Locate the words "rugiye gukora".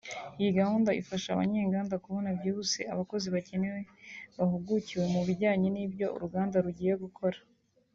6.65-7.39